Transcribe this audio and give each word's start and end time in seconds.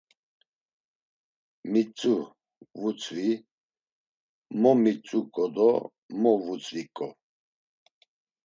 Mitzu, 1.71 2.13
vutzvi, 2.79 3.29
mo 4.61 4.71
mitzuǩo 4.83 5.45
do 5.55 5.69
mo 6.21 6.31
vutzviǩo. 6.43 7.07